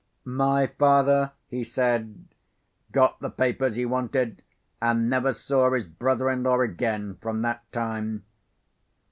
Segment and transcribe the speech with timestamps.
[0.25, 2.25] "My father," he said,
[2.91, 4.41] "got the papers he wanted,
[4.81, 8.23] and never saw his brother in law again from that time.